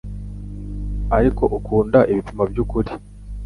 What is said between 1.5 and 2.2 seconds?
akunda